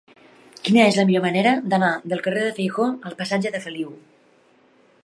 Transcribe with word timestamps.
Quina 0.67 0.85
és 0.91 0.95
la 0.99 1.05
millor 1.09 1.23
manera 1.25 1.51
d'anar 1.75 1.91
del 2.15 2.25
carrer 2.29 2.47
de 2.47 2.55
Feijoo 2.61 2.89
al 3.11 3.19
passatge 3.21 3.55
de 3.59 3.63
Feliu? 3.69 3.95